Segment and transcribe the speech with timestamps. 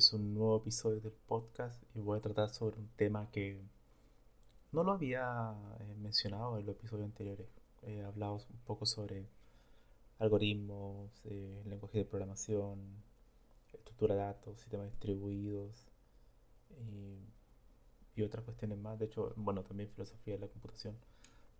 [0.00, 3.60] es un nuevo episodio del podcast y voy a tratar sobre un tema que
[4.72, 7.46] no lo había eh, mencionado en los episodios anteriores.
[7.82, 9.26] He hablado un poco sobre
[10.18, 12.80] algoritmos, eh, lenguaje de programación,
[13.74, 15.86] estructura de datos, sistemas distribuidos
[16.70, 17.18] y,
[18.18, 18.98] y, otras cuestiones más.
[18.98, 20.96] De hecho, bueno, también filosofía de la computación.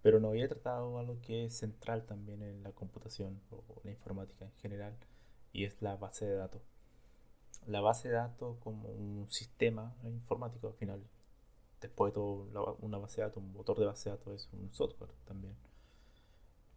[0.00, 4.46] Pero no había tratado algo que es central también en la computación o la informática
[4.46, 4.96] en general
[5.52, 6.62] y es la base de datos
[7.66, 11.03] la base de datos como un sistema informático al final.
[11.80, 14.72] Después de todo, una base de datos, un motor de base de datos es un
[14.72, 15.55] software también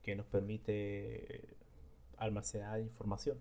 [0.03, 1.55] que nos permite
[2.17, 3.39] almacenar información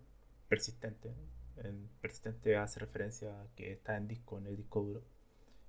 [0.49, 1.13] persistente.
[1.57, 5.03] En persistente hace referencia a que está en disco, en el disco duro.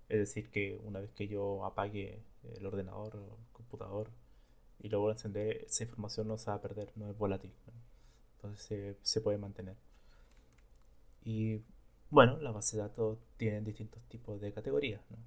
[0.08, 2.24] Es decir, que una vez que yo apague
[2.56, 4.10] el ordenador o el computador
[4.80, 7.52] y lo vuelvo a encender, esa información no se va a perder, no es volátil.
[8.36, 9.76] Entonces se puede mantener.
[11.24, 11.62] Y
[12.10, 15.02] bueno, las bases de datos tienen distintos tipos de categorías.
[15.10, 15.18] ¿no?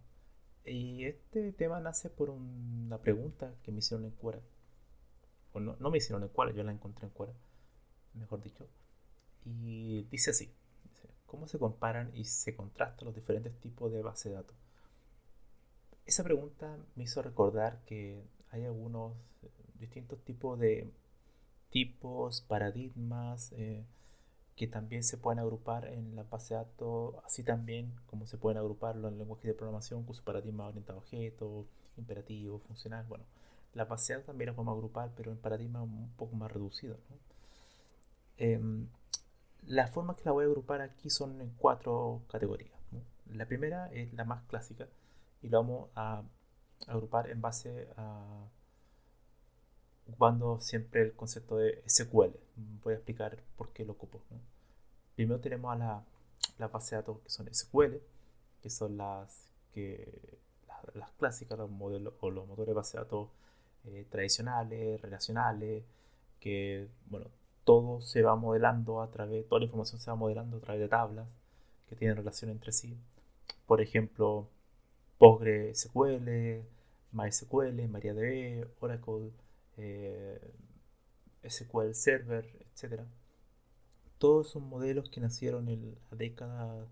[0.65, 4.41] Y este tema nace por una pregunta que me hicieron en Quora.
[5.53, 7.33] O no, no me hicieron en Quora, yo la encontré en Quora,
[8.15, 8.69] mejor dicho.
[9.45, 10.53] Y dice así,
[11.27, 14.57] ¿cómo se comparan y se contrastan los diferentes tipos de bases de datos?
[16.05, 19.15] Esa pregunta me hizo recordar que hay algunos
[19.79, 20.91] distintos tipos de
[21.71, 23.85] tipos, paradigmas, eh,
[24.57, 28.59] que también se pueden agrupar en la base de datos, así también como se pueden
[28.59, 31.67] agrupar los lenguajes de programación con su paradigma orientado a objetos,
[31.99, 33.05] imperativo, funcional.
[33.07, 33.25] Bueno,
[33.75, 36.97] la base de datos también la podemos agrupar, pero en paradigma un poco más reducido.
[38.39, 38.89] Em,
[39.67, 42.73] las formas que la voy a agrupar aquí son en cuatro categorías.
[43.27, 44.89] La primera es la más clásica
[45.43, 46.23] y la vamos a
[46.87, 48.49] agrupar en base a
[50.09, 52.33] ocupando siempre el concepto de SQL.
[52.83, 54.21] Voy a explicar por qué lo ocupo.
[55.15, 56.05] Primero tenemos a la,
[56.59, 57.97] la, base de datos que son SQL,
[58.63, 60.39] que son las, que,
[60.95, 63.29] las, clásicas, los modelos o los motores de base de datos
[63.87, 65.85] eh, tradicionales, relacionales,
[66.41, 67.27] que bueno,
[67.65, 70.89] todo se va modelando a través, toda la información se va modelando a través de
[70.89, 71.27] tablas
[71.89, 72.97] que tienen relación entre sí.
[73.67, 74.49] Por ejemplo,
[75.19, 76.63] PostgreSQL,
[77.13, 79.33] MySQL, MariaDB, Oracle,
[79.77, 80.41] eh,
[81.49, 83.03] SQL Server, etc.
[84.19, 86.87] Todos son modelos que nacieron en la década,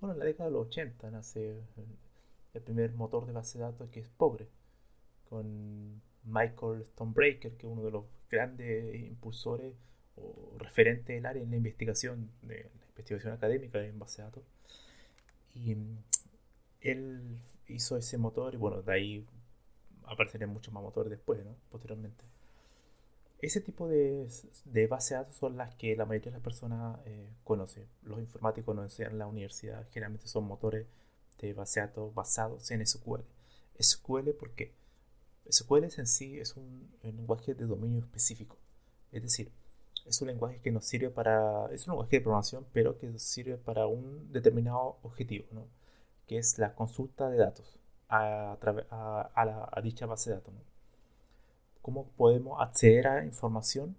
[0.00, 1.60] bueno, en la década de los 80 nace
[2.54, 4.48] el primer motor de base de datos que es Pobre,
[5.28, 9.74] con Michael Stonebreaker, que es uno de los grandes impulsores
[10.16, 14.44] o referentes del área en la investigación, de la investigación académica en base de datos.
[15.54, 15.76] Y
[16.80, 17.38] él
[17.68, 19.26] hizo ese motor y bueno, de ahí
[20.06, 21.54] aparecerían muchos más motores después, ¿no?
[21.70, 22.24] Posteriormente.
[23.40, 24.28] Ese tipo de,
[24.66, 27.86] de bases de datos son las que la mayoría de las personas eh, conocen.
[28.04, 29.86] Los informáticos nos enseñan en la universidad.
[29.90, 30.86] Generalmente son motores
[31.40, 33.22] de base de datos basados en SQL.
[33.80, 34.72] SQL, ¿por qué?
[35.50, 38.56] SQL en sí es un, lenguaje de dominio específico.
[39.10, 39.50] Es decir,
[40.06, 41.66] es un lenguaje que nos sirve para.
[41.72, 45.66] Es un lenguaje de programación, pero que sirve para un determinado objetivo, ¿no?
[46.26, 47.81] que es la consulta de datos
[48.12, 50.54] a, dicha base de datos.
[51.80, 53.96] ¿Cómo podemos acceder a información?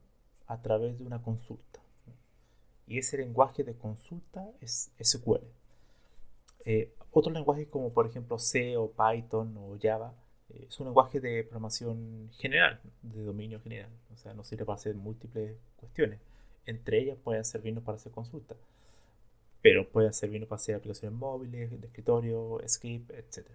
[0.47, 1.79] A través de una consulta.
[2.85, 5.41] Y ese lenguaje de consulta es SQL.
[6.65, 10.13] Eh, otros lenguajes como por ejemplo C o Python o Java
[10.49, 13.89] eh, es un lenguaje de programación general, de dominio general.
[14.13, 16.19] O sea, no sirve para hacer múltiples cuestiones.
[16.65, 18.57] Entre ellas pueden servirnos para hacer consultas,
[19.61, 23.47] pero pueden servirnos para hacer aplicaciones móviles, de escritorio, script, etc.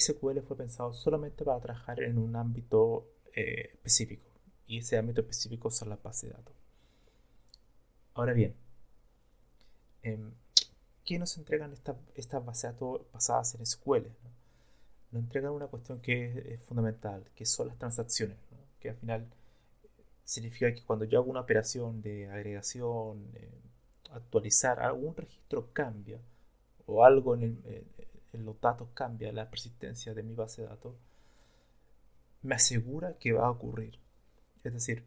[0.00, 4.26] SQL fue pensado solamente para trabajar en un ámbito eh, específico
[4.66, 6.54] y ese ámbito específico son las bases de datos.
[8.14, 8.54] Ahora bien,
[10.02, 10.32] em,
[11.04, 14.06] ¿qué nos entregan estas, estas bases de datos basadas en SQL?
[15.12, 18.36] Nos entregan una cuestión que es, fundamental, que son las transacciones,
[18.80, 19.26] que al final
[20.24, 23.50] significa que cuando yo hago una operación de agregación, eh,
[24.12, 26.18] actualizar, algún registro cambia
[26.86, 27.62] o algo en,
[28.36, 30.94] en, los datos cambia, la persistencia de mi base de datos,
[32.42, 33.98] me asegura que va a ocurrir.
[34.64, 35.04] Es decir,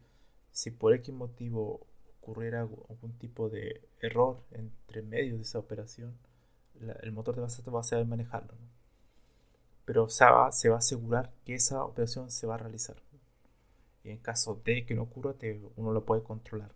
[0.52, 1.86] si por X motivo
[2.20, 6.16] ocurriera algún tipo de error entre medio de esa operación,
[7.02, 8.54] el motor de base de datos va a saber manejarlo.
[9.84, 12.96] Pero se va, se va, a asegurar que esa operación se va a realizar.
[14.04, 15.34] Y en caso de que no ocurra,
[15.76, 16.72] uno lo puede controlar,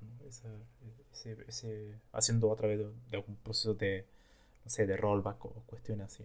[2.12, 4.06] haciendo a través de, algún proceso de,
[4.64, 6.24] no sé, de rollback o cuestiones así.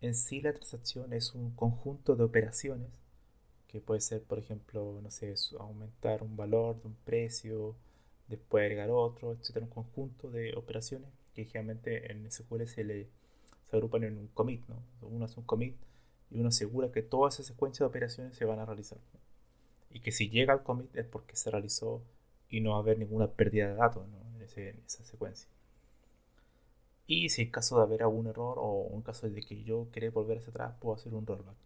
[0.00, 2.90] En sí la transacción es un conjunto de operaciones
[3.68, 7.76] que puede ser, por ejemplo, no sé, aumentar un valor de un precio,
[8.28, 13.08] después agregar otro, etcétera, un conjunto de operaciones que generalmente en SQL se le
[13.72, 14.82] agrupan en un commit, ¿no?
[15.02, 15.76] Uno hace un commit
[16.30, 18.98] y uno asegura que toda esa secuencia de operaciones se van a realizar.
[19.90, 22.02] Y que si llega al commit es porque se realizó
[22.48, 24.18] y no va a haber ninguna pérdida de datos en,
[24.86, 25.48] esa secuencia.
[27.08, 30.10] Y si en caso de haber algún error o en caso de que yo quiera
[30.10, 31.56] volver hacia atrás, puedo hacer un rollback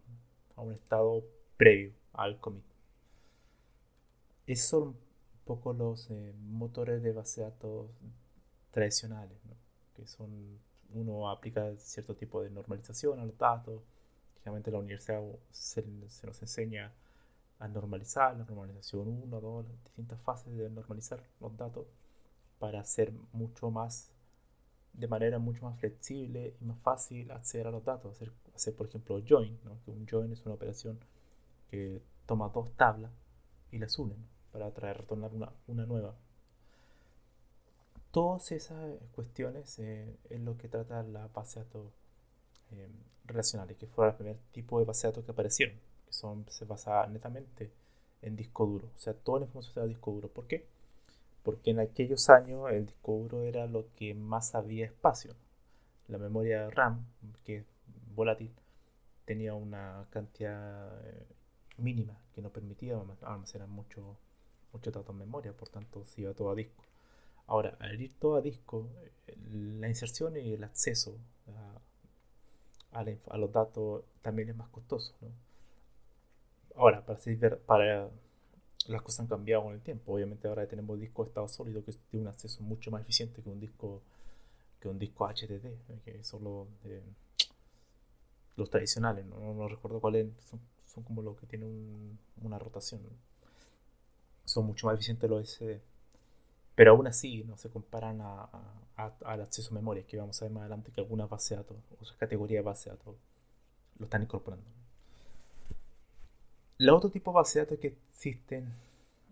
[0.57, 1.25] a un estado
[1.57, 2.65] previo al commit.
[4.47, 4.97] Esos son un
[5.45, 7.91] poco los eh, motores de base de datos
[8.71, 9.37] tradicionales,
[9.97, 10.61] que son
[10.95, 13.83] uno aplica cierto tipo de normalización a los datos.
[14.39, 16.93] Generalmente la universidad se, nos enseña
[17.59, 21.87] a normalizar, la normalización 1, 2, distintas fases de normalizar los datos
[22.61, 24.13] para hacer mucho más,
[24.93, 28.17] de manera mucho más flexible y más fácil acceder a los datos.
[28.17, 30.99] Hacer, hacer por ejemplo, join, que un join es una operación
[31.71, 33.13] que toma dos tablas
[33.71, 34.17] y las une
[34.53, 36.15] para traer, retornar una, una nueva
[38.13, 41.93] Todas esas cuestiones eh, es lo que trata la base de datos
[42.73, 42.91] eh,
[43.25, 46.67] relacionales, que fue el primer tipo de base de datos que aparecieron, que son, se
[46.67, 47.73] basa netamente
[48.21, 48.91] en disco duro.
[48.95, 50.29] O sea, toda la información está en disco duro.
[50.29, 50.69] ¿Por qué?
[51.43, 55.35] Porque en aquellos años el disco duro era lo que más había espacio.
[56.09, 57.07] La memoria RAM,
[57.45, 57.65] que es
[58.15, 58.53] volátil,
[59.25, 61.27] tenía una cantidad eh,
[61.79, 64.17] mínima que no permitía almacenar mucho,
[64.73, 66.85] mucho datos en memoria, por tanto se iba todo a disco.
[67.47, 68.89] Ahora, al ir todo a disco,
[69.51, 71.19] la inserción y el acceso
[72.93, 75.15] a, los datos también es más costoso.
[76.77, 77.19] Ahora, para,
[77.67, 78.11] para
[78.89, 80.15] las cosas han cambiado con el tiempo.
[80.15, 83.51] Obviamente ahora tenemos discos de estado sólido que tiene un acceso mucho más eficiente que
[83.51, 84.03] un disco
[84.83, 86.67] que un disco HDD, que son los,
[88.57, 89.25] los tradicionales.
[89.25, 93.01] No, recuerdo cuáles son, como los que tienen una rotación.
[94.45, 95.81] Son mucho más eficientes los SD.
[96.75, 98.49] Pero aún así no se comparan a,
[98.97, 101.77] al acceso a memoria, que vamos a ver más adelante que algunas bases de datos,
[101.93, 103.17] otras categorías de bases de datos,
[103.99, 104.67] lo están incorporando.
[106.79, 108.73] Los otro tipo de bases de datos que existen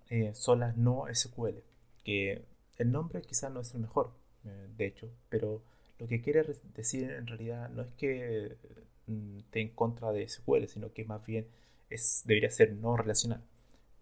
[0.09, 1.59] eh, son las no SQL,
[2.04, 2.44] que
[2.78, 4.12] el nombre quizás no es el mejor,
[4.44, 5.62] eh, de hecho, pero
[5.99, 6.42] lo que quiere
[6.75, 8.56] decir en realidad no es que
[9.06, 11.47] mm, esté en contra de SQL, sino que más bien
[11.90, 13.42] es, debería ser no relacional.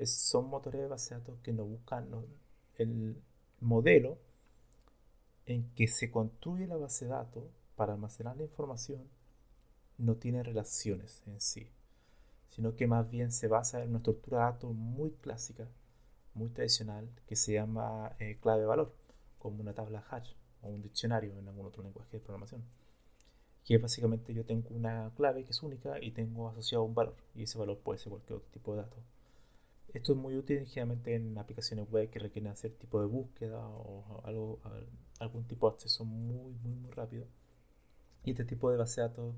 [0.04, 2.08] son motores de base de datos que no buscan
[2.78, 3.16] el,
[3.60, 4.18] modelo
[5.46, 9.08] en que se construye la base de datos para almacenar la información
[9.98, 11.68] no tiene relaciones en sí,
[12.58, 15.68] sino que más bien se basa en una estructura de datos muy clásica,
[16.34, 18.92] muy tradicional, que se llama eh, clave-valor,
[19.38, 22.64] como una tabla hash o un diccionario en algún otro lenguaje de programación.
[23.64, 27.44] Que básicamente yo tengo una clave que es única y tengo asociado un valor, y
[27.44, 29.04] ese valor puede ser cualquier otro tipo de datos.
[29.94, 34.20] Esto es muy útil generalmente en aplicaciones web que requieren hacer tipo de búsqueda o
[34.24, 34.58] algo,
[35.20, 37.24] algún tipo de acceso muy, muy, muy rápido.
[38.24, 39.34] Y este tipo de base de datos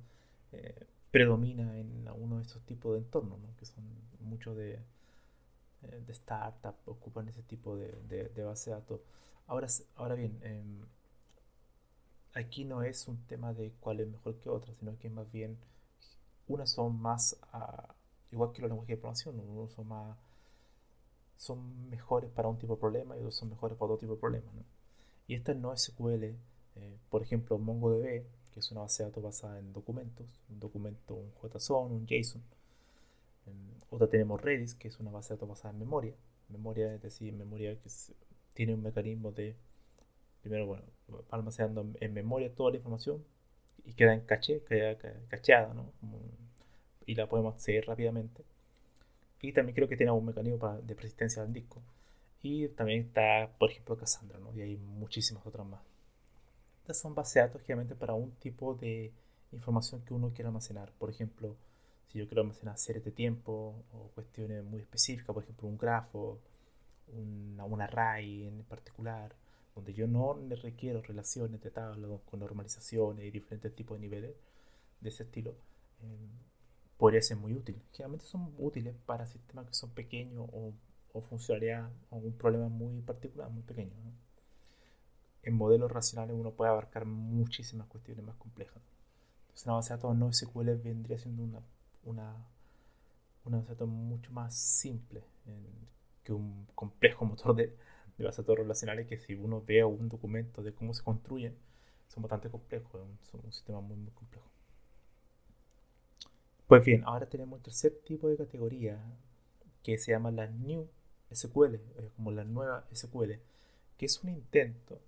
[0.53, 3.85] eh, predomina en uno de estos tipos de entornos, que son
[4.21, 4.75] muchos de,
[5.83, 9.01] eh, de startups ocupan ese tipo de, base de datos.
[9.47, 10.87] Ahora, ahora bien, em,
[12.35, 15.59] aquí no es un tema de cuál es mejor que otra, sino que más bien
[16.49, 17.95] unas son más, ah,
[18.31, 20.17] igual que los lenguajes de programación, unos son más
[21.41, 24.21] son mejores para un tipo de problema y otros son mejores para otro tipo de
[24.21, 24.53] problema.
[25.27, 26.37] Y esta no SQL, eh,
[26.77, 31.15] eh, por ejemplo, MongoDB, que es una base de datos basada en documentos, un documento,
[31.15, 32.43] un JSON, un JSON.
[33.91, 36.15] otra tenemos Redis, que es una base de datos basada en memoria.
[36.49, 37.89] Memoria, es decir, memoria que
[38.55, 39.55] tiene un mecanismo de,
[40.43, 40.85] primero, bueno,
[41.31, 43.25] almacenando en memoria toda la información
[43.85, 44.97] y queda en caché, queda
[45.29, 45.93] cacheada, ¿no?
[47.07, 48.45] y la podemos acceder rápidamente.
[49.43, 51.83] Y también creo que tiene un mecanismo de persistencia al disco.
[52.43, 54.55] Y también está, por ejemplo, Cassandra, ¿no?
[54.55, 55.90] Y hay muchísimas otras más.
[56.83, 59.13] Estas son bases generalmente para un tipo de
[59.53, 60.93] información que uno quiera almacenar.
[60.99, 61.57] Por ejemplo,
[62.09, 66.41] si yo quiero almacenar series de tiempo o cuestiones muy específicas, por ejemplo, un grafo,
[67.09, 69.35] una, un array en particular,
[69.75, 74.35] donde yo no requiero relaciones de tabla con normalizaciones y diferentes tipos de niveles
[75.01, 75.55] de ese estilo,
[76.03, 76.29] eh,
[76.99, 77.81] podría ser muy útil.
[77.93, 80.73] Generalmente son útiles para sistemas que son pequeños o,
[81.13, 83.93] o funcionalidad o un problema muy particular, muy pequeño.
[85.43, 88.83] En modelos racionales uno puede abarcar muchísimas cuestiones más complejas.
[89.43, 91.61] Entonces una base de datos no SQL vendría siendo una,
[92.05, 92.37] una,
[93.45, 95.25] una base de datos mucho más simple
[96.23, 97.77] que un complejo motor de,
[98.19, 101.57] de bases de datos relacionales que si uno ve un documento de cómo se construyen,
[102.09, 104.47] son bastante complejos, son un sistema muy, muy complejo.
[106.67, 109.03] Pues bien, ahora tenemos el tercer tipo de categoría
[109.83, 110.89] que se llama la New
[111.33, 111.77] SQL,
[112.17, 113.33] como la nueva SQL,
[113.97, 115.01] que es un intento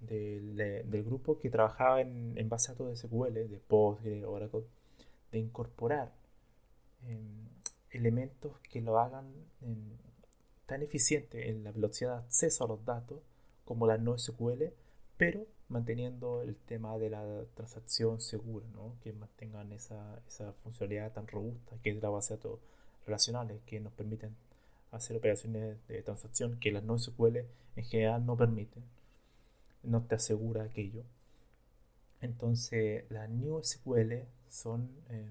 [0.00, 4.64] del, del grupo que trabajaba en, en base a de SQL, de Postgre, Oracle,
[5.32, 6.12] de incorporar
[7.06, 7.48] em,
[7.90, 9.32] elementos que lo hagan
[10.66, 13.20] tan eficiente en la velocidad de acceso a los datos
[13.64, 14.64] como la no SQL,
[15.16, 18.94] pero manteniendo el tema de la transacción segura, ¿no?
[19.02, 22.60] que mantengan esa, esa funcionalidad tan robusta que es la base de datos
[23.06, 24.36] relacionales que nos permiten
[24.92, 27.38] hacer operaciones de transacción que las no SQL
[27.76, 28.84] en general no permiten,
[29.86, 31.04] no te asegura aquello.
[32.20, 35.30] Entonces, las New SQL son eh,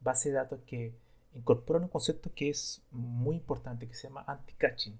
[0.00, 0.94] bases de datos que
[1.34, 4.98] incorporan un concepto que es muy importante, que se llama anti-catching,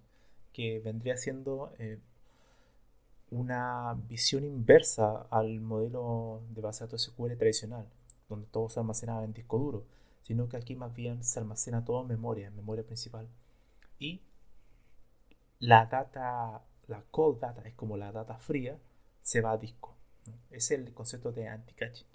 [0.53, 1.99] que vendría siendo eh,
[3.31, 7.87] una visión inversa al modelo de base de datos SQL tradicional,
[8.29, 9.85] donde todo se almacenaba en disco duro,
[10.23, 13.29] sino que aquí más bien se almacena todo en memoria, en memoria principal.
[13.99, 14.21] Y
[15.59, 18.79] la data, la cold data, es como la data fría,
[19.27, 19.93] se va a disco.
[20.53, 22.07] Es el concepto de anti-caching.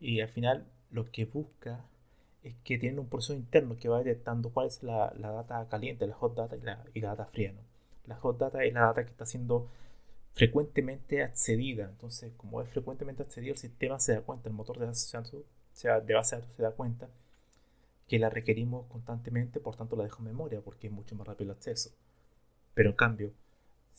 [0.00, 1.84] Y al final lo que busca
[2.42, 6.16] es que tiene un proceso interno que va detectando cuál es la, data caliente, la
[6.16, 7.54] hot data y la, y la data fría.
[8.06, 9.68] La hot data es la data que está siendo
[10.32, 11.84] frecuentemente accedida.
[11.84, 16.00] Entonces, como es frecuentemente accedida, el sistema se da cuenta, el motor de base de
[16.00, 17.08] de base se da cuenta
[18.08, 21.52] que la requerimos constantemente, por tanto la dejo en memoria porque es mucho más rápido
[21.52, 21.90] el acceso.
[22.74, 23.32] Pero en cambio,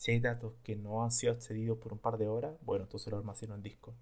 [0.00, 3.10] si hay datos que no han sido accedidos por un par de horas, bueno, entonces
[3.12, 3.92] lo almaceno en disco.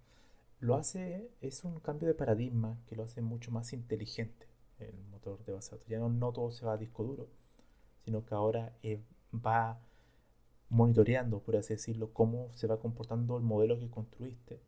[0.60, 4.46] Lo hace, es un cambio de paradigma que lo hace mucho más inteligente
[4.78, 5.88] el motor de base de datos.
[5.88, 7.26] Ya no, todo se va a disco duro,
[8.04, 9.02] sino que ahora eh,
[9.34, 9.80] va
[10.68, 14.60] monitoreando, por así decirlo, cómo se va comportando el modelo que construiste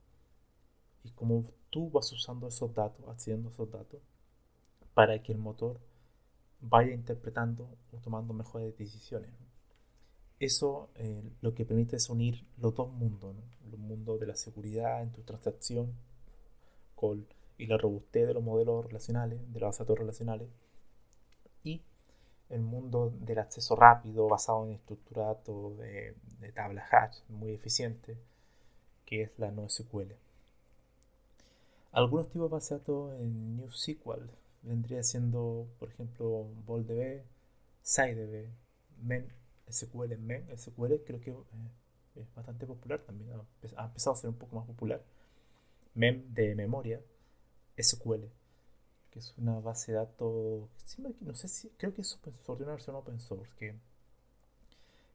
[1.05, 4.01] y cómo tú vas usando esos datos, accediendo a esos datos,
[4.95, 5.79] para que el motor
[6.61, 9.31] vaya interpretando o tomando mejores decisiones.
[10.41, 13.37] Eso eh, lo que permite es unir los dos mundos,
[13.71, 15.93] el mundo de la seguridad en tu transacción
[17.59, 20.49] y la robustez de los modelos relacionales, de los datos relacionales,
[21.63, 21.83] y
[22.49, 25.35] el mundo del acceso rápido basado en estructura
[25.79, 28.19] de, de tabla hash muy eficiente,
[29.05, 30.13] que es la NoSQL.
[31.93, 34.31] Algunos tipos de base de datos en NewSQL
[34.63, 37.25] vendría siendo, por ejemplo, VolDB,
[37.83, 38.49] SciDB,
[39.71, 41.71] MenSQL, MenSQL creo que eh,
[42.17, 43.31] es bastante popular también,
[43.77, 45.03] ha empezado a ser un poco más popular.
[45.95, 47.01] Mem de memoria,
[47.79, 48.27] SQL
[49.11, 50.69] que es una base de datos,
[51.21, 53.75] no sé si, creo que es open source, una versión open source, que,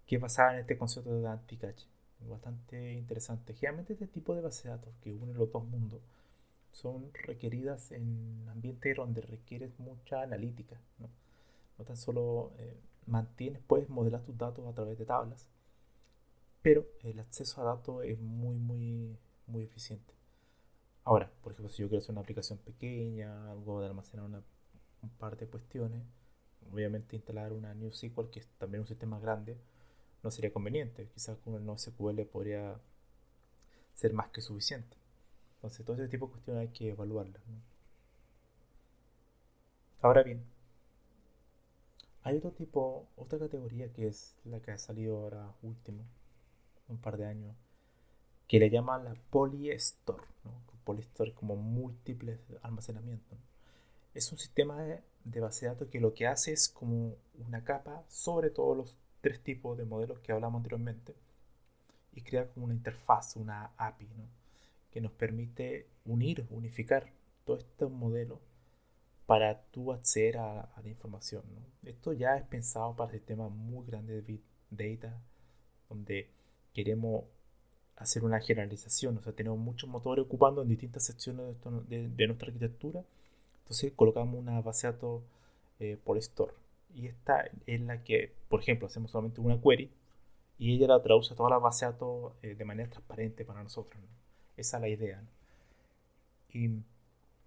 [0.06, 1.88] que basada en este concepto de anti-cache.
[2.28, 3.54] Bastante interesante.
[3.54, 6.02] Generalmente este tipo de base de datos que unen los dos mundos
[6.72, 10.80] son requeridas en ambientes donde requieres mucha analítica.
[10.98, 11.10] No,
[11.78, 15.48] no tan solo eh, mantienes, puedes modelar tus datos a través de tablas,
[16.62, 20.14] pero el acceso a datos es muy, muy, muy eficiente.
[21.04, 24.42] Ahora, por ejemplo, si yo quiero hacer una aplicación pequeña, algo de almacenar una,
[25.04, 26.04] un par de cuestiones,
[26.72, 29.58] obviamente instalar una NewSQL, que es también un sistema grande,
[30.26, 31.08] no sería conveniente.
[31.14, 32.80] Quizás con el NoSQL podría
[33.94, 34.98] ser más que suficiente.
[35.58, 37.42] Entonces, todo ese tipo de cuestiones hay que evaluarlas.
[40.02, 40.44] Ahora bien,
[42.25, 46.03] hay otro tipo, otra categoría que es la que ha salido ahora último,
[46.89, 47.55] un par de años,
[48.48, 50.24] que le llaman la Polystore.
[50.44, 50.51] ¿no?
[50.84, 53.38] Polystore es como múltiples almacenamientos.
[54.15, 54.82] Es un sistema
[55.24, 57.15] de base de datos que lo que hace es como
[57.48, 61.13] una capa sobre todos los tres tipos de modelos que hablamos anteriormente
[62.13, 64.27] y crea como una interfaz, una API, ¿no?
[64.89, 67.12] que nos permite unir, unificar
[67.46, 68.39] todos estos modelos
[69.25, 71.44] para tú acceder a, la información.
[71.53, 71.89] ¿no?
[71.89, 75.22] Esto ya es pensado para sistemas muy grandes de Big Data,
[75.89, 76.29] donde
[76.74, 77.25] queremos
[77.96, 81.55] hacer una generalización, o sea, tenemos muchos motores ocupando en distintas secciones
[81.88, 83.03] de, nuestra arquitectura,
[83.60, 85.24] entonces colocamos una base de datos
[85.79, 86.53] eh, por store.
[86.94, 89.89] Y esta es la que, por ejemplo, hacemos solamente una query
[90.58, 93.63] y ella la traduce a toda la base de datos eh, de manera transparente para
[93.63, 94.01] nosotros.
[94.58, 95.24] Esa es la idea.
[96.53, 96.70] Y,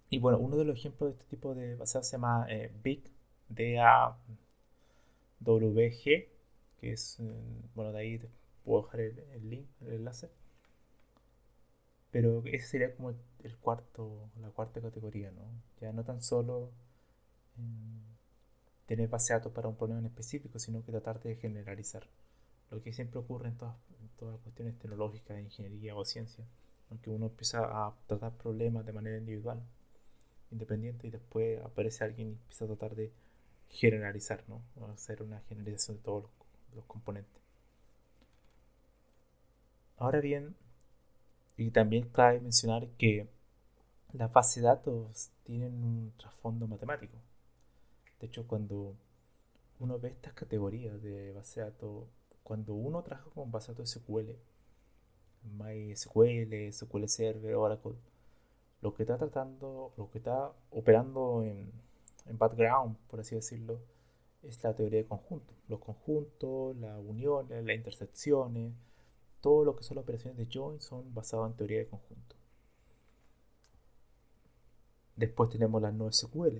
[0.09, 2.71] y, bueno, uno de los ejemplos de este tipo de de datos se llama eh,
[2.83, 3.03] Big,
[3.49, 4.17] D-A-W-G,
[6.79, 7.17] que es,
[7.75, 8.21] bueno, de ahí
[8.63, 10.29] puedo dejar el, link, el enlace.
[12.11, 13.11] Pero ese sería como
[13.43, 15.43] el cuarto, la cuarta categoría, ¿no?
[15.79, 16.71] Ya no tan solo
[17.57, 17.99] em,
[18.87, 22.07] tener base datos para un problema en específico, sino que tratar de generalizar.
[22.71, 26.45] Lo que siempre ocurre en todas, en todas cuestiones tecnológicas, ingeniería o ciencia,
[26.89, 29.61] aunque uno empieza a tratar problemas de manera individual,
[30.51, 33.11] independiente, y después aparece alguien y empieza a tratar de
[33.69, 34.61] generalizar, ¿no?
[34.93, 36.25] hacer una generalización de todos
[36.75, 37.41] los componentes.
[39.97, 40.55] Ahora bien,
[41.57, 43.27] y también cabe mencionar que
[44.13, 47.17] las bases de datos tienen un trasfondo matemático.
[48.19, 48.95] De hecho, cuando
[49.79, 52.07] uno ve estas categorías de base de datos,
[52.43, 54.31] cuando uno trabaja con base de datos SQL,
[55.43, 57.95] MySQL, SQL Server, Oracle,
[58.81, 61.71] lo que está tratando, lo que está operando en,
[62.25, 63.79] en background, por así decirlo,
[64.43, 65.55] es la teoría de conjuntos.
[65.67, 68.73] Los conjuntos, las uniones, las intersecciones,
[69.41, 72.35] todo lo que son las operaciones de join son basadas en teoría de conjunto.
[75.15, 76.59] Después tenemos las no SQL,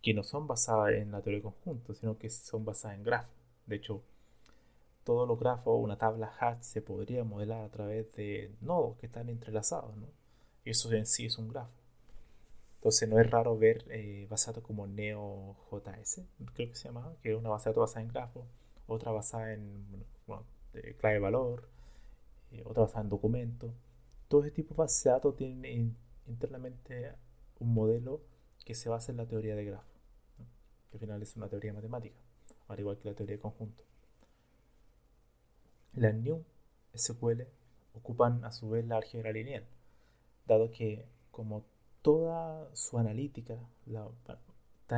[0.00, 3.34] que no son basadas en la teoría de conjunto, sino que son basadas en grafos.
[3.66, 4.02] De hecho,
[5.04, 9.28] todos los grafos, una tabla hash se podría modelar a través de nodos que están
[9.28, 10.06] entrelazados, ¿no?
[10.70, 11.72] Eso en sí es un grafo.
[12.76, 16.20] Entonces no es raro ver eh, basado como NeoJS,
[16.54, 18.44] creo que se llama, que es una datos basada en grafos,
[18.86, 20.44] otra basada en bueno,
[20.98, 21.68] clave de valor,
[22.52, 23.72] eh, otra basada en documentos.
[24.28, 27.14] Todo ese tipo de datos tienen internamente
[27.60, 28.20] un modelo
[28.64, 29.94] que se basa en la teoría de grafo,
[30.90, 32.18] que al final es una teoría matemática,
[32.68, 33.82] al igual que la teoría de conjunto.
[35.94, 36.44] Las New
[36.94, 37.42] SQL
[37.94, 39.64] ocupan a su vez la álgebra lineal,
[40.48, 41.64] dado que como
[42.02, 43.56] toda su analítica
[43.86, 44.08] la,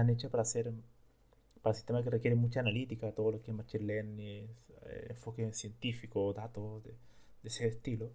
[0.09, 0.73] hecha para hacer
[1.61, 4.49] para sistemas que requieren mucha analítica, todo lo que es machine learning,
[4.87, 6.95] eh, enfoque científico, datos de,
[7.45, 8.11] ese estilo,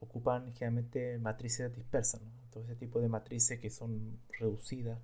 [0.00, 2.30] ocupan generalmente matrices dispersas, ¿no?
[2.50, 4.98] todo ese tipo de matrices que son reducidas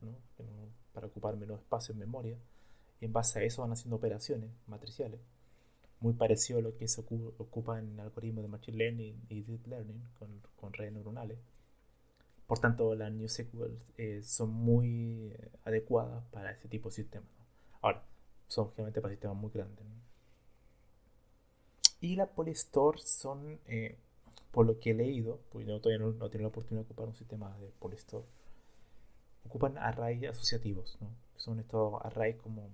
[0.93, 2.37] para ocupar menos espacio en memoria,
[3.01, 5.21] y en base a eso van haciendo operaciones matriciales,
[6.01, 10.03] muy parecido a lo que se ocupa en algoritmos de machine learning y deep learning
[10.19, 11.39] con, con redes neuronales.
[12.47, 17.29] Por tanto, las New SQL eh, son muy eh, adecuadas para ese tipo de sistemas.
[17.83, 18.03] Ahora,
[18.47, 19.85] son generalmente para sistemas muy grandes.
[22.01, 23.99] Y las Polystore son, eh,
[24.51, 27.09] por lo que he leído, pues yo todavía no, no, tengo la oportunidad de ocupar
[27.09, 28.25] un sistema de Polystore,
[29.45, 30.97] ocupan arrays asociativos.
[31.03, 31.11] ¿no?
[31.37, 32.71] Son estos arrays como.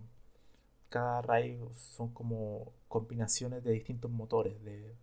[0.94, 4.94] Cada array son como combinaciones de distintos motores de,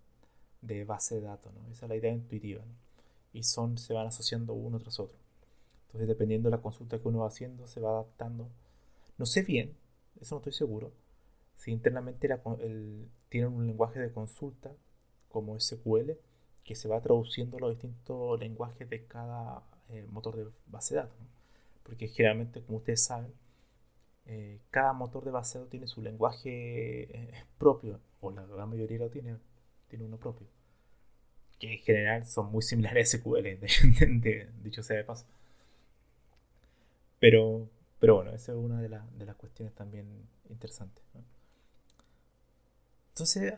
[0.62, 1.54] de base de datos.
[1.54, 1.67] ¿no?
[1.71, 2.63] Esa es la idea intuitiva.
[2.63, 2.82] ¿no?
[3.34, 5.17] y son, se van asociando uno tras otro.
[5.88, 8.49] Entonces, dependiendo de la consulta que uno va haciendo, se va adaptando.
[9.17, 9.75] No sé bien,
[10.19, 10.91] eso no estoy seguro,
[11.56, 12.27] si internamente
[12.60, 14.71] el, tienen un lenguaje de consulta
[15.30, 16.13] como SQL
[16.63, 21.17] que se va traduciendo los distintos lenguajes de cada eh, motor de base de datos.
[21.84, 23.34] Porque generalmente, como ustedes saben,
[24.32, 28.70] eh, cada motor de base de datos tiene su lenguaje eh, propio, o la gran
[28.70, 29.38] mayoría lo tiene,
[29.89, 30.48] tiene uno propio
[31.62, 33.44] que en general son muy similares a SQL,
[34.22, 35.26] de, dicho sea de paso.
[37.20, 40.08] Pero, pero bueno, esa es una de, de las cuestiones también
[40.50, 41.04] interesantes.
[43.10, 43.54] Entonces,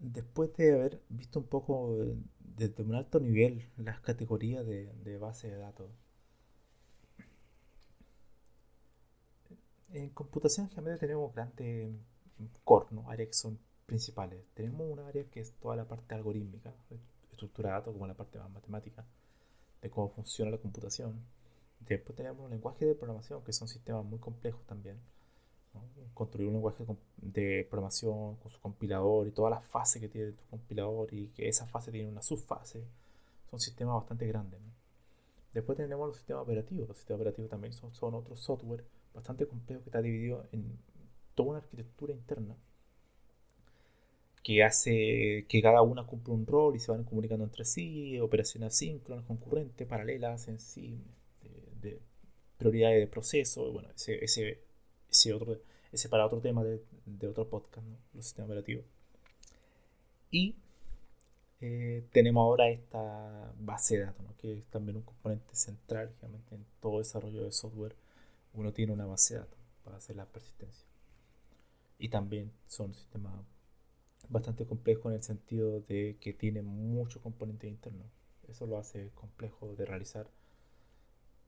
[0.00, 1.96] después de haber visto un poco
[2.40, 5.88] desde un alto nivel las categorías de, de base de datos,
[9.94, 11.94] en computación generalmente tenemos grandes
[12.64, 13.08] core, ¿no?
[13.10, 14.44] áreas que son principales.
[14.54, 16.74] Tenemos una área que es toda la parte algorítmica,
[17.30, 19.04] estructura de como la parte más matemática,
[19.80, 21.24] de cómo funciona la computación.
[21.80, 24.98] Después tenemos un lenguaje de programación, que son sistemas muy complejos también,
[26.12, 26.84] construir un lenguaje
[27.16, 31.48] de programación con su compilador y todas las fases que tiene tu compilador y que
[31.48, 32.84] esa fase tiene una subfase,
[33.50, 34.60] son sistemas bastante grandes.
[35.52, 36.88] Después tenemos los sistemas operativos.
[36.88, 40.78] Los sistemas operativos también son, son software bastante complejo que está dividido en
[41.34, 42.56] toda una arquitectura interna
[44.42, 48.74] que hace que cada una cumple un rol y se van comunicando entre sí, operaciones
[48.74, 51.00] asíncronas, concurrentes, paralelas en sí,
[51.80, 51.98] de,
[52.58, 54.60] prioridades de proceso, bueno, ese, ese,
[55.10, 55.58] ese, otro,
[55.92, 58.84] ese para otro tema de, de otro podcast, los sistemas operativos.
[60.30, 60.56] Y
[61.60, 66.12] eh, tenemos ahora esta base de datos, que es también un componente central
[66.50, 67.96] en todo desarrollo de software.
[68.54, 70.86] Uno tiene una base de datos para hacer la persistencia.
[71.98, 73.44] Y también son sistemas
[74.28, 78.06] bastante complejos en el sentido de que tiene muchos componentes internos.
[78.48, 80.28] Eso lo hace complejo de realizar.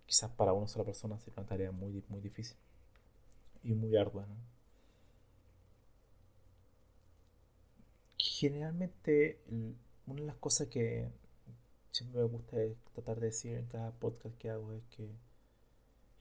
[0.06, 2.56] Quizás para una sola persona sería una tarea muy, muy difícil
[3.62, 4.26] y muy ardua.
[8.18, 9.40] Generalmente
[10.06, 11.08] una de las cosas que
[11.90, 12.56] siempre me gusta
[12.94, 15.08] tratar de decir en cada podcast que hago es que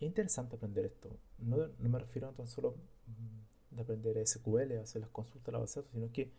[0.06, 1.10] es interesante aprender esto.
[1.39, 2.76] No, me refiero a tan solo
[3.08, 6.32] mm, de aprender SQL, hacer las consultas a la base de datos, sino que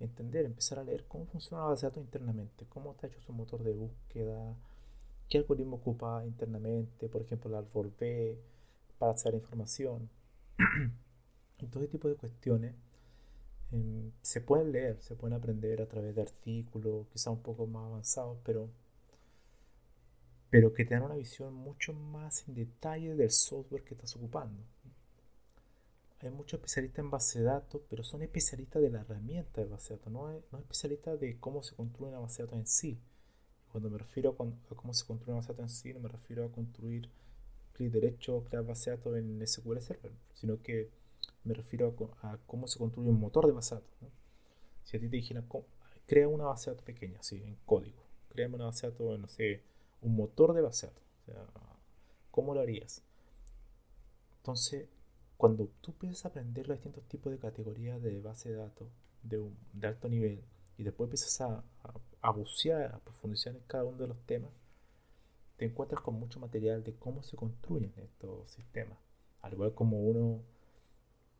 [0.00, 3.32] entender, empezar a leer cómo funciona la base de datos internamente, cómo está hecho su
[3.32, 4.56] motor de búsqueda,
[5.28, 8.38] qué algoritmo ocupa internamente, por ejemplo, el árbol B,
[8.98, 10.08] para hacer información.
[11.58, 12.74] y todo ese tipo de cuestiones
[13.70, 17.84] Em, se pueden leer, se pueden aprender a través de artículos, quizá un poco más
[17.86, 18.70] avanzados, pero,
[20.50, 24.62] pero que te dan una visión mucho más en detalle del software que estás ocupando.
[26.20, 29.94] Hay muchos especialistas en base de datos, pero son especialistas de la herramienta de base
[29.94, 32.66] de datos, no, es, no especialistas de cómo se construye una base de datos en
[32.66, 32.98] sí.
[33.70, 36.08] Cuando me refiero a, cómo se construye una base de datos en sí, no me
[36.08, 37.08] refiero a construir
[37.72, 40.90] clic derecho, crear base de datos en SQL Server, sino que
[41.44, 43.98] me refiero a, cómo se construye un motor de base de datos.
[44.82, 45.46] Si a ti te dijeran,
[46.06, 49.28] crea una base de datos pequeña, así, en código, crea una base de datos, no
[49.28, 49.62] sé,
[50.02, 50.90] un motor de base
[51.26, 51.62] de datos.
[52.30, 53.02] ¿Cómo lo harías?
[54.38, 54.88] Entonces,
[55.36, 58.88] cuando tú empiezas a aprender los distintos tipos de categorías de base de datos
[59.22, 60.42] de, un, de alto nivel
[60.76, 64.50] y después empiezas a, a, a bucear, a profundizar en cada uno de los temas,
[65.56, 68.98] te encuentras con mucho material de cómo se construyen estos sistemas.
[69.42, 70.40] Al igual como uno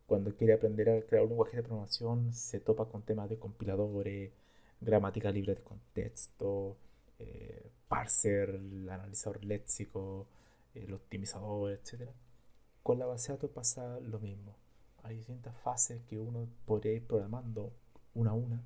[0.08, 4.32] cuando quiere aprender a crear un lenguaje de programación se topa con temas de compiladores,
[4.80, 6.76] gramática libre de contexto,
[7.18, 10.26] eh, parser, el analizador léxico,
[10.74, 12.10] el optimizador, etc.
[12.82, 14.56] Con la base de datos pasa lo mismo.
[15.02, 17.72] Hay distintas fases que uno podría ir programando
[18.14, 18.62] una a una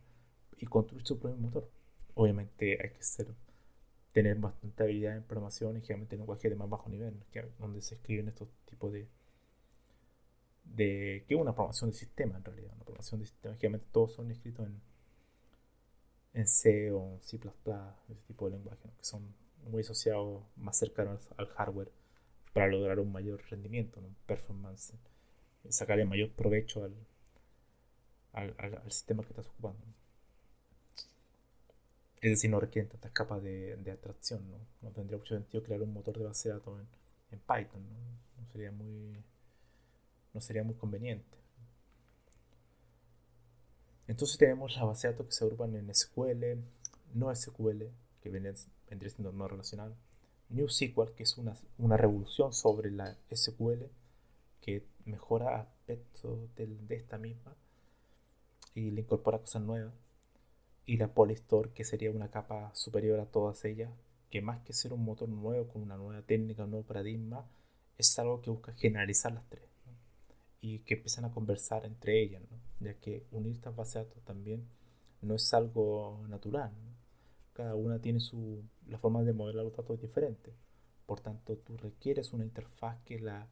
[0.59, 1.71] y construir su propio motor.
[2.15, 3.01] Obviamente hay que
[4.13, 7.15] tener bastante habilidad en programación y generalmente en lenguaje de más bajo nivel,
[7.59, 9.09] donde se escriben estos tipos de,
[10.65, 12.73] de que es una programación de sistema en realidad.
[12.75, 14.81] Una programación de sistema, generalmente todos son escritos en,
[16.35, 19.35] en C o en C, ese tipo de lenguaje, que son
[19.71, 21.91] muy asociados más cercanos al hardware
[22.53, 24.95] para lograr un mayor rendimiento, un performance,
[25.69, 26.95] sacarle mayor provecho al,
[28.33, 29.81] al, sistema que estás ocupando.
[32.21, 34.59] Es decir, no requieren tantas capas de, atracción, ¿no?
[34.81, 34.91] ¿no?
[34.91, 36.81] tendría mucho sentido crear un motor de base de datos
[37.31, 38.43] en, Python, ¿no?
[38.43, 39.25] no sería muy
[40.35, 41.42] no sería muy conveniente.
[44.09, 46.59] Entonces tenemos la base de datos que se agrupan en SQL,
[47.15, 47.85] no SQL,
[48.21, 49.95] que vendría siendo no relacional,
[50.51, 53.85] NewSQL, que es una, una revolución sobre la SQL,
[54.61, 57.57] que mejora aspectos de, esta misma
[58.75, 59.93] y le incorpora cosas nuevas,
[60.87, 63.91] y la Polystore, que sería una capa superior a todas ellas,
[64.31, 67.47] que más que ser un motor nuevo con una nueva técnica, un nuevo paradigma,
[67.99, 69.72] es algo que busca generalizar las tres
[70.63, 72.43] y que empiezan a conversar entre ellas,
[72.81, 74.65] ya que unir estas bases de datos también
[75.21, 76.73] no es algo natural.
[77.53, 80.55] Cada una tiene su, la forma de modelar los datos diferente.
[81.05, 83.49] Por tanto, tú requieres una interfaz que la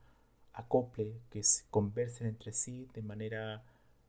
[0.52, 3.64] acople, que se conversen entre sí de manera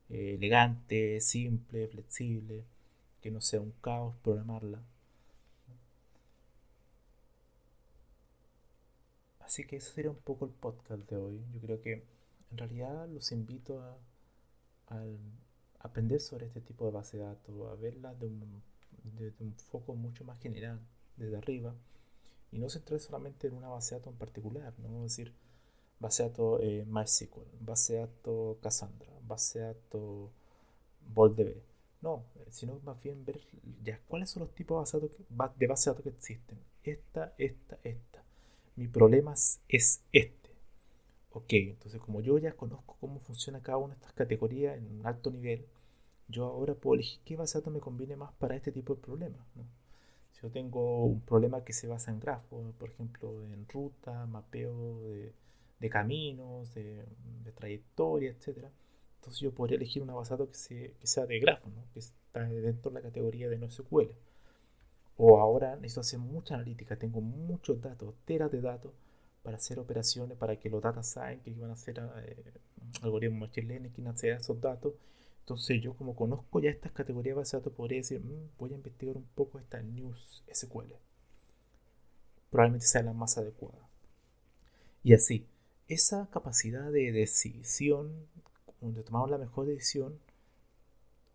[0.09, 2.65] eh, elegante, simple, flexible,
[3.21, 4.83] que no sea un caos programarla.
[9.39, 11.41] Así que eso sería un poco el podcast de hoy.
[11.53, 12.03] Yo creo que
[12.51, 13.97] en realidad los invito a,
[15.79, 18.61] aprender sobre este tipo de base de datos, a verla de un,
[19.39, 20.79] un foco mucho más general,
[21.15, 21.73] desde arriba,
[22.51, 24.97] y no centrarse solamente en una base de datos en particular, ¿no?
[25.05, 25.33] Es decir,
[25.99, 30.29] base de datos eh, MySQL, base de datos Cassandra, base de datos
[31.13, 31.55] VoltDB.
[32.01, 33.39] No, sino más bien ver
[33.83, 36.59] ya cuáles son los tipos de base de datos de base de datos que existen.
[36.83, 38.23] Esta, esta, esta.
[38.75, 40.40] Mi problema es este
[41.33, 45.05] Ok, entonces como yo ya conozco cómo funciona cada una de estas categorías en un
[45.05, 45.65] alto nivel,
[46.27, 49.41] yo ahora puedo elegir qué base me conviene más para este tipo de problemas.
[50.31, 55.01] Si yo tengo un problema que se basa en grafos, por ejemplo, en ruta, mapeo
[55.79, 57.05] de, caminos, de,
[57.55, 58.65] trayectoria, etc.,
[59.15, 62.95] entonces yo podría elegir una base de que, sea de grafos, que está dentro de
[62.95, 64.09] la categoría de NoSQL.
[65.17, 68.91] O ahora necesito hacer mucha analítica, tengo muchos datos, teras de datos,
[69.43, 72.53] para hacer operaciones, para que los data science que van a hacer eh,
[73.01, 74.93] algoritmos machine learning que acceda a esos datos.
[75.39, 79.17] Entonces yo como conozco ya estas categorías de datos podría decir, mm, voy a investigar
[79.17, 80.93] un poco esta News SQL.
[82.49, 83.87] Probablemente sea la más adecuada.
[85.03, 85.47] Y así,
[85.87, 88.27] esa capacidad de decisión,
[88.79, 90.19] donde tomamos la mejor decisión,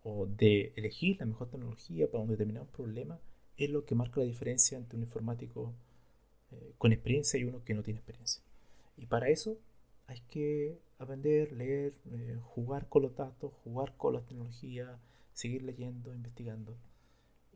[0.03, 3.19] o de elegir la mejor tecnología para un determinado problema,
[3.57, 5.73] es lo que marca la diferencia entre un informático
[6.51, 8.41] eh, con experiencia y uno que no tiene experiencia.
[8.97, 9.57] Y para eso
[10.07, 14.97] hay que aprender, leer, eh, jugar con los datos, jugar con la tecnología,
[15.33, 16.75] seguir leyendo, investigando.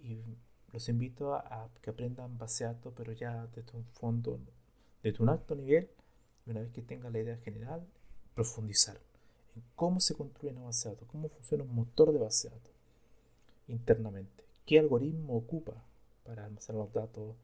[0.04, 0.20] Y
[0.72, 4.40] los invito a, que aprendan base datos, pero ya desde un fondo,
[5.04, 5.90] desde un alto nivel,
[6.46, 7.86] una vez que tengan la idea general,
[8.34, 8.98] profundizar
[9.56, 12.52] en cómo se construye una base cómo funciona un motor de base
[13.68, 15.74] internamente, qué algoritmo ocupa
[16.26, 17.36] para almacenar los datos,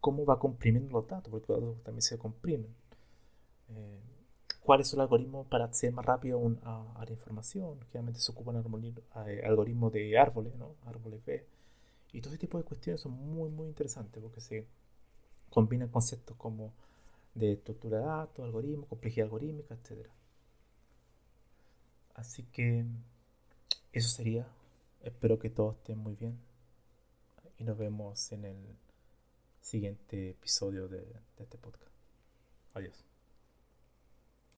[0.00, 2.74] cómo va comprimiendo los datos, porque los datos también se comprimen.
[3.68, 4.00] Eh,
[4.62, 7.80] ¿Cuáles son los algoritmos para acceder más rápido a, la información?
[7.86, 10.74] Generalmente se ocupan eh, algoritmos de árboles, ¿no?
[10.86, 11.46] árboles B.
[12.12, 14.66] Y todo ese tipo de cuestiones son muy, muy interesantes porque se
[15.48, 16.72] combinan conceptos como
[17.34, 20.06] de estructura de datos, algoritmos, complejidad algorítmica, etc.
[22.14, 22.84] Así que
[23.92, 24.46] eso sería.
[25.02, 26.38] Espero que todos estén muy bien.
[27.58, 28.56] Y nos vemos en el
[29.60, 31.04] siguiente episodio de,
[31.38, 31.94] este podcast.
[32.74, 33.09] Adiós.